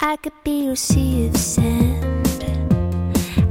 [0.00, 2.44] I could be your sea of sand.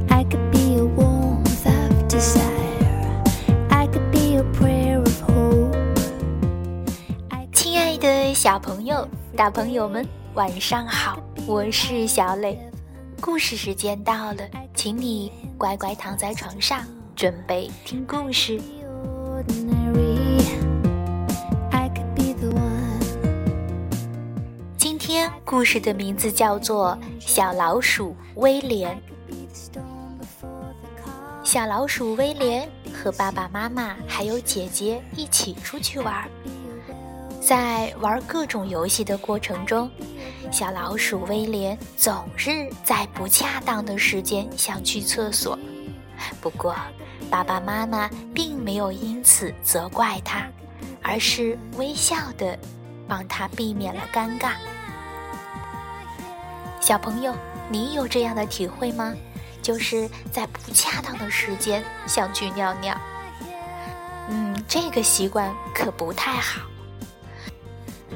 [0.08, 3.22] I could be a warmth of desire.
[3.68, 5.76] I could be a prayer of hope.
[7.52, 9.06] 亲爱的小朋友、
[9.36, 11.22] 大朋友们，晚上好！
[11.46, 12.58] 我是小磊，
[13.20, 14.38] 故事时间到了，
[14.74, 16.82] 请你乖乖躺在床上，
[17.14, 18.58] 准备听故事。
[25.50, 26.94] 故事的名字叫做
[27.26, 28.94] 《小老鼠威廉》。
[31.42, 36.28] 小老鼠威廉和爸爸妈妈还有姐姐一起出去玩，
[37.40, 39.90] 在玩各种游戏的过程中，
[40.52, 45.58] 小老鼠威廉总是在不恰当的时间想去厕所。
[46.42, 46.76] 不过，
[47.30, 50.46] 爸爸妈妈并没有因此责怪他，
[51.02, 52.58] 而是微笑的
[53.08, 54.52] 帮他避免了尴尬。
[56.80, 57.34] 小朋友，
[57.68, 59.14] 你有这样的体会吗？
[59.60, 62.98] 就是在不恰当的时间想去尿尿。
[64.30, 66.62] 嗯，这个习惯可不太好。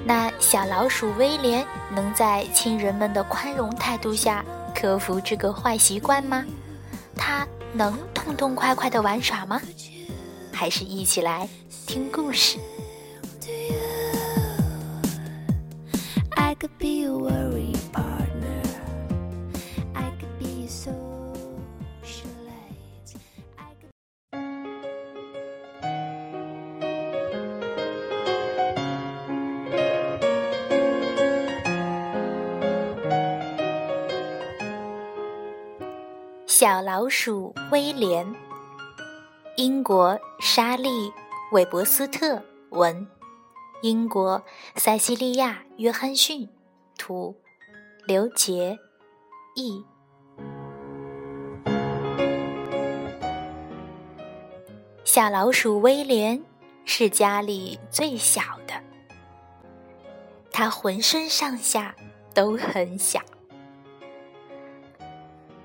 [0.05, 6.45] 那小老鼠威廉能在亲人们的宽容态度下克服这个坏习惯吗？
[7.14, 9.61] 他能痛痛快快的玩耍吗？
[10.53, 11.48] 还是一起来
[11.86, 12.58] 听故事
[16.36, 17.08] ？I could be a
[36.62, 38.36] 小老鼠威廉，
[39.56, 41.08] 英国莎莉·
[41.50, 43.05] 韦伯斯特文，
[43.80, 44.41] 英国
[44.77, 46.48] 塞西利亚·约翰逊。
[46.96, 47.34] 图，
[48.06, 48.78] 刘杰
[49.56, 49.84] 译。
[55.02, 56.40] 小老鼠威廉
[56.84, 58.74] 是家里最小的，
[60.52, 61.92] 它浑身上下
[62.33, 63.20] 都很小。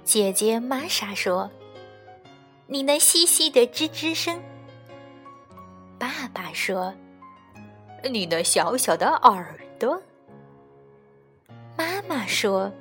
[0.08, 1.52] 姐姐玛莎说
[2.66, 4.42] ：“你那细细的吱吱声。”
[6.00, 6.96] 爸爸说
[8.10, 10.02] ：“你那小小的耳朵。”
[11.78, 12.72] 妈妈说：“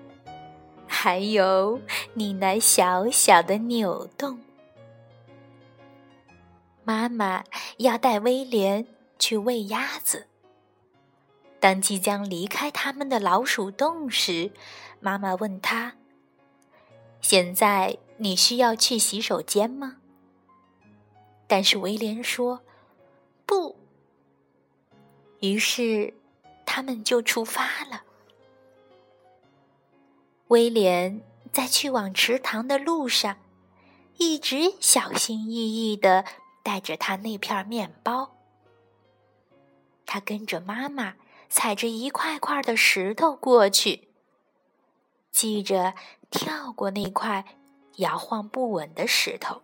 [0.87, 1.81] 还有
[2.14, 4.38] 你那小小的扭动。”
[6.84, 7.43] 妈妈
[7.78, 8.87] 要带威廉
[9.19, 10.28] 去喂鸭子。
[11.58, 14.53] 当即将离开他们的老鼠洞时，
[15.00, 15.93] 妈妈问他。
[17.28, 19.97] 现在你需要去洗手间吗？
[21.48, 22.60] 但是威廉说
[23.44, 23.75] 不。
[25.41, 26.14] 于是
[26.64, 28.04] 他们就出发了。
[30.47, 31.20] 威廉
[31.50, 33.38] 在去往池塘的路上，
[34.19, 36.25] 一直小心翼翼的
[36.62, 38.37] 带着他那片面包。
[40.06, 41.16] 他跟着妈妈
[41.48, 44.06] 踩着一块块的石头过去，
[45.32, 45.94] 记着。
[46.31, 47.44] 跳过那块
[47.97, 49.62] 摇晃不稳的石头，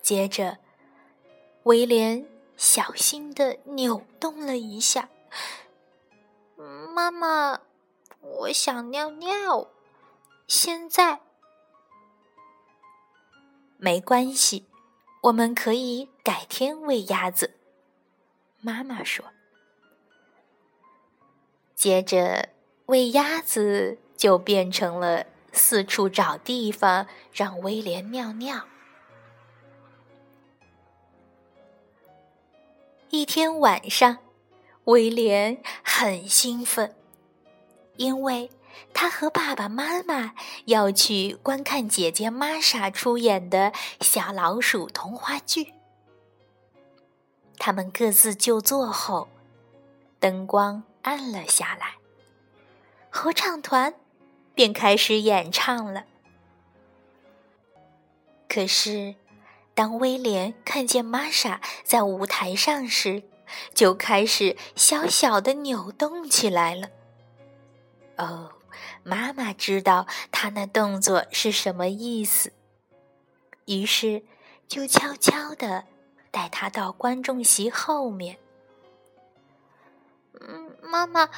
[0.00, 0.58] 接着，
[1.64, 2.26] 威廉
[2.56, 5.08] 小心的扭动了一下。
[6.94, 7.60] 妈妈，
[8.20, 9.68] 我想尿尿。
[10.46, 11.20] 现在
[13.78, 14.66] 没关系，
[15.22, 17.56] 我们可以改天喂鸭子。
[18.60, 19.24] 妈妈说。
[21.74, 22.50] 接着
[22.86, 23.98] 喂鸭子。
[24.20, 28.66] 就变成了四处找地方让威廉尿尿。
[33.08, 34.18] 一天晚上，
[34.84, 36.94] 威廉很兴奋，
[37.96, 38.50] 因为
[38.92, 40.34] 他和爸爸妈妈
[40.66, 45.72] 要去观看姐姐玛莎出演的小老鼠童话剧。
[47.56, 49.28] 他们各自就座后，
[50.18, 51.94] 灯光暗了下来，
[53.08, 53.94] 合唱团。
[54.60, 56.04] 便开始演唱了。
[58.46, 59.14] 可是，
[59.74, 63.22] 当威廉看见玛莎在舞台上时，
[63.72, 66.90] 就开始小小的扭动起来了。
[68.18, 68.52] 哦，
[69.02, 72.52] 妈妈知道他那动作是什么意思，
[73.64, 74.22] 于是
[74.68, 75.84] 就悄悄地
[76.30, 78.36] 带他到观众席后面。
[80.38, 81.30] 嗯，妈妈，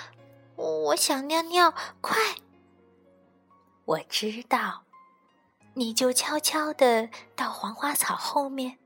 [0.57, 2.17] 我想尿尿，快！
[3.85, 4.85] 我知道，
[5.75, 8.79] 你就悄悄的到黄花草后面。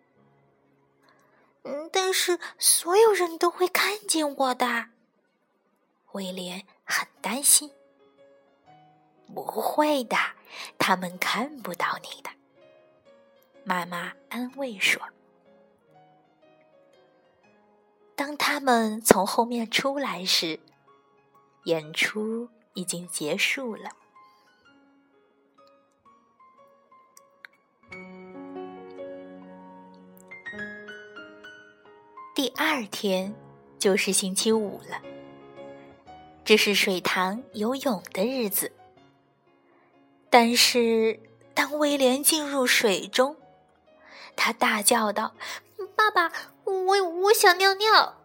[1.65, 4.87] 嗯，但是所有人都会看见我的。
[6.13, 7.71] 威廉很担心。
[9.35, 10.17] 不会的，
[10.79, 12.31] 他们看不到你的。”
[13.65, 15.03] 妈妈安慰说。
[18.15, 20.59] 当他们从后面出来时，
[21.65, 23.91] 演出已经结束了。
[32.35, 33.35] 第二天
[33.79, 35.01] 就是星期五了，
[36.45, 38.73] 这是水塘游泳的日子。
[40.29, 41.19] 但是，
[41.55, 43.37] 当威廉进入水中，
[44.37, 45.33] 他大叫道
[45.97, 46.31] ：“爸爸！”
[46.65, 48.17] 我我想尿尿。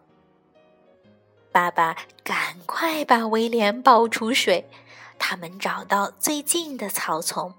[1.50, 4.68] 爸爸，赶快把威廉抱出水。
[5.18, 7.54] 他们找到最近的草丛，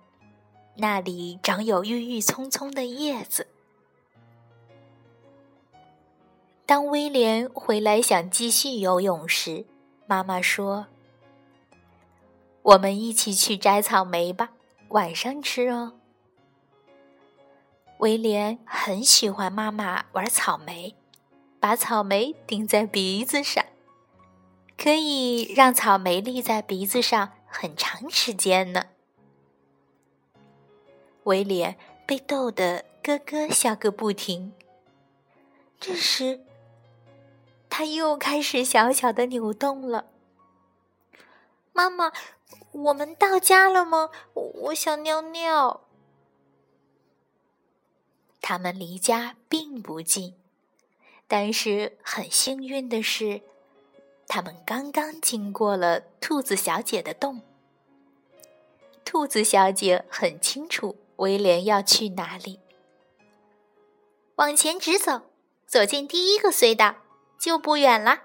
[0.75, 3.47] 那里长有郁郁葱葱的叶子。
[6.65, 9.65] 当威廉回来想继续游泳时，
[10.07, 10.87] 妈妈说
[12.63, 14.51] ：“我们一起去摘草莓吧，
[14.89, 15.93] 晚上吃哦。”
[17.99, 20.95] 威廉很喜欢妈妈玩草莓，
[21.59, 23.63] 把草莓顶在鼻子上，
[24.77, 28.85] 可以让草莓立在鼻子上很长时间呢。
[31.23, 34.53] 威廉被逗得咯咯笑个不停。
[35.79, 36.41] 这时，
[37.69, 40.05] 他又开始小小的扭动了。
[41.73, 42.11] 妈妈，
[42.71, 44.09] 我们到家了吗？
[44.33, 45.81] 我想尿尿。
[48.39, 50.35] 他们离家并不近，
[51.27, 53.41] 但是很幸运的是，
[54.27, 57.41] 他们刚刚经过了兔子小姐的洞。
[59.05, 62.60] 兔子小姐很清楚威廉要去哪里，
[64.36, 65.21] 往前直走，
[65.65, 66.95] 走进第一个隧道
[67.39, 68.24] 就不远了。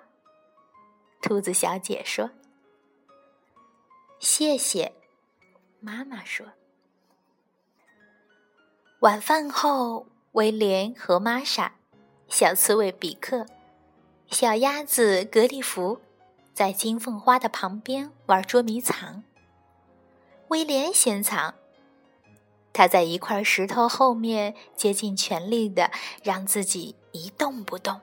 [1.20, 2.30] 兔子小姐说
[4.18, 4.92] ：“谢谢。”
[5.80, 6.46] 妈妈说。
[9.00, 11.76] 晚饭后，威廉和玛莎、
[12.28, 13.46] 小刺猬比克、
[14.28, 16.00] 小鸭子格里弗
[16.52, 19.22] 在金凤花的旁边玩捉迷藏。
[20.48, 21.54] 威廉先藏，
[22.72, 25.90] 他在一块石头后面竭尽全力的
[26.22, 28.00] 让自己一动不动，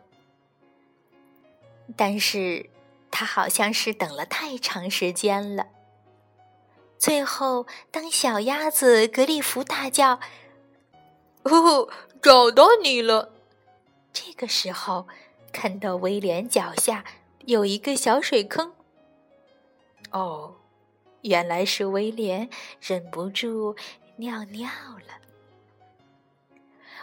[1.96, 2.70] 但是
[3.12, 5.68] 他好像是等了太长时间了。
[6.98, 10.20] 最后，当小鸭子格里弗大叫。
[11.44, 11.88] 哦，
[12.22, 13.32] 找到你了！
[14.12, 15.08] 这个时候，
[15.52, 17.06] 看到威廉脚下
[17.46, 18.74] 有一个小水坑。
[20.12, 20.56] 哦，
[21.22, 22.50] 原来是威廉
[22.82, 23.76] 忍不住
[24.18, 24.70] 尿尿
[25.08, 25.14] 了。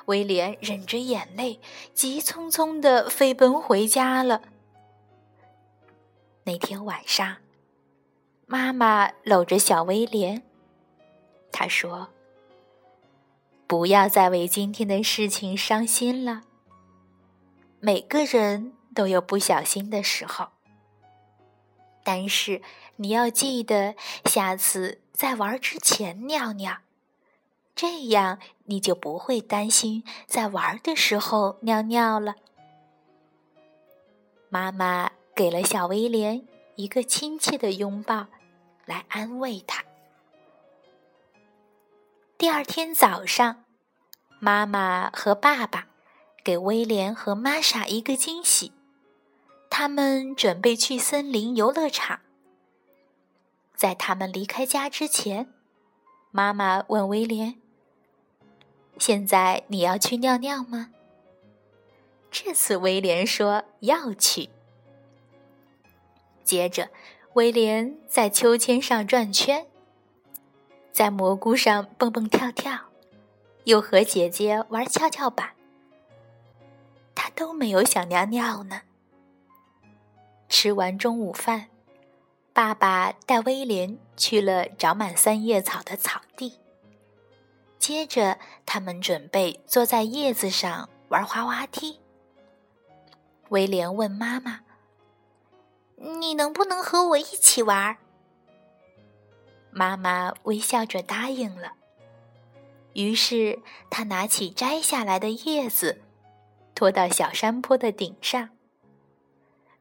[0.07, 1.61] 威廉忍着眼泪，
[1.95, 4.43] 急匆匆的飞奔回家了。
[6.45, 7.37] 那天晚上，
[8.47, 10.43] 妈妈搂着小威廉，
[11.53, 12.09] 她说。
[13.69, 16.43] 不要再为今天的事情伤心了。
[17.81, 20.49] 每个人都有不小心的时候，
[22.05, 22.61] 但是
[22.97, 23.95] 你要记得，
[24.27, 26.81] 下次在玩之前尿尿，
[27.75, 32.37] 这样你就不会担心在玩的时候尿尿了。
[34.49, 36.47] 妈妈给了小威廉
[36.77, 38.27] 一个亲切的拥抱，
[38.85, 39.83] 来安慰他。
[42.37, 43.65] 第二天早上，
[44.39, 45.89] 妈妈和爸爸
[46.45, 48.73] 给威廉和玛莎一个惊喜，
[49.71, 52.21] 他们准备去森林游乐场。
[53.75, 55.53] 在他们离开家之前，
[56.31, 57.61] 妈妈问威廉
[58.99, 60.91] ：“现在你要去尿尿吗？”
[62.31, 64.49] 这次威廉说要去。
[66.45, 66.89] 接着，
[67.35, 69.67] 威廉在秋千上转圈。
[70.93, 72.79] 在蘑菇上蹦蹦跳跳，
[73.65, 75.51] 又和姐姐玩跷跷板，
[77.15, 78.83] 他都没有想尿尿呢。
[80.49, 81.69] 吃完中午饭，
[82.53, 86.59] 爸爸带威廉去了长满三叶草的草地。
[87.83, 91.99] 接着，他们准备坐在叶子上玩滑滑梯。
[93.49, 94.61] 威廉问妈妈
[95.99, 97.97] ：“你能不能和我一起玩？”
[99.73, 101.73] 妈妈微笑着答应了。
[102.93, 103.59] 于是，
[103.91, 106.03] 他拿起摘下来的叶子，
[106.77, 108.51] 拖到小山坡的顶上。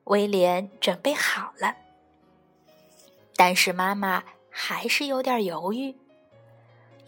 [0.05, 1.75] 威廉准备好了，
[3.35, 5.95] 但是妈妈还是有点犹豫，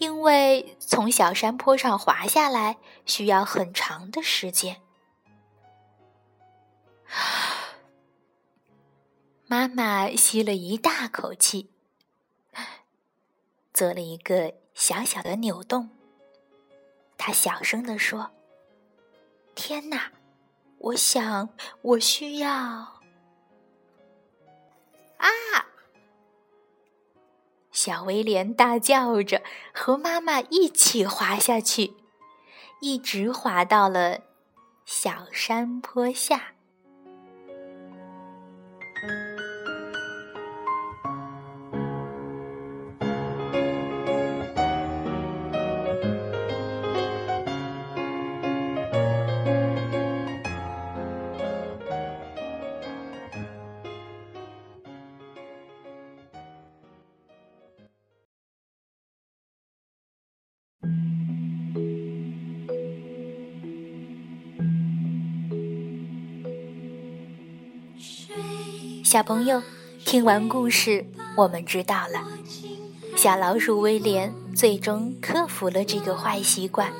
[0.03, 4.81] 因为从小山坡上滑下来需要很长的时间。
[9.45, 11.71] 妈妈吸了一大口气。
[13.73, 15.89] 做了一个小小的扭动。
[17.17, 18.29] 她小声地说
[19.55, 20.11] ：“天哪，
[20.79, 21.47] 我想
[21.81, 22.99] 我需要啊！”
[27.85, 31.95] 小威廉大叫着，和妈妈一起滑下去，
[32.79, 34.21] 一直滑到了
[34.85, 36.52] 小山坡下。
[69.13, 69.61] 小朋友，
[70.03, 71.05] 听完故事，
[71.37, 72.27] 我们知道了，
[73.15, 76.91] 小老鼠威廉最终克服了这个坏习惯，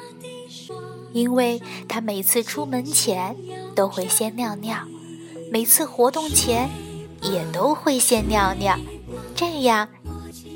[1.12, 3.36] 因为他每次出门前
[3.74, 4.78] 都会先尿尿，
[5.52, 6.70] 每次活动前
[7.24, 8.78] 也都会先尿尿，
[9.36, 9.90] 这样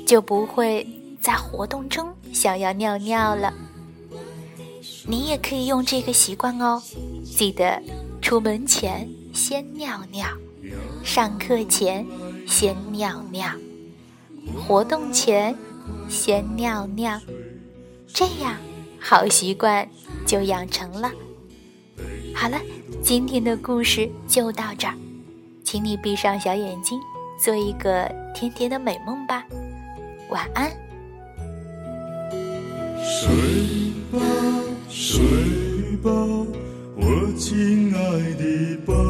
[0.06, 0.86] 就不会
[1.20, 3.52] 在活动中想要尿尿了。
[5.08, 6.80] 你也可以用这个习惯哦，
[7.24, 7.82] 记得
[8.22, 10.24] 出门前先尿尿。
[11.02, 12.06] 上课前
[12.46, 13.48] 先尿尿，
[14.56, 15.54] 活动前
[16.08, 17.20] 先尿尿，
[18.06, 18.56] 这样
[19.00, 19.88] 好习惯
[20.26, 21.10] 就养成了。
[22.34, 22.60] 好了，
[23.02, 24.94] 今天的故事就到这儿，
[25.64, 27.00] 请你闭上小眼睛，
[27.42, 29.44] 做一个甜甜的美梦吧，
[30.30, 30.70] 晚安。
[33.02, 33.28] 睡
[34.12, 34.20] 吧，
[34.88, 35.24] 睡
[36.02, 36.10] 吧，
[36.96, 38.00] 我亲爱
[38.34, 39.07] 的宝。